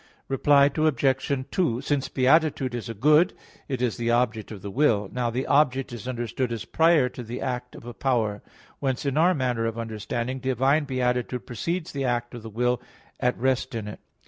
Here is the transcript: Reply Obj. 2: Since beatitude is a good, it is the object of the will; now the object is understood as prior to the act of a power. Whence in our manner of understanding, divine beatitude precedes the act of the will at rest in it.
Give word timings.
Reply 0.27 0.71
Obj. 0.75 1.45
2: 1.51 1.81
Since 1.81 2.09
beatitude 2.09 2.73
is 2.73 2.89
a 2.89 2.95
good, 2.95 3.35
it 3.67 3.83
is 3.83 3.97
the 3.97 4.09
object 4.09 4.49
of 4.51 4.63
the 4.63 4.71
will; 4.71 5.07
now 5.13 5.29
the 5.29 5.45
object 5.45 5.93
is 5.93 6.07
understood 6.07 6.51
as 6.51 6.65
prior 6.65 7.07
to 7.09 7.21
the 7.21 7.39
act 7.39 7.75
of 7.75 7.85
a 7.85 7.93
power. 7.93 8.41
Whence 8.79 9.05
in 9.05 9.15
our 9.15 9.35
manner 9.35 9.67
of 9.67 9.77
understanding, 9.77 10.39
divine 10.39 10.85
beatitude 10.85 11.45
precedes 11.45 11.91
the 11.91 12.05
act 12.05 12.33
of 12.33 12.41
the 12.41 12.49
will 12.49 12.81
at 13.19 13.37
rest 13.37 13.75
in 13.75 13.87
it. 13.87 13.99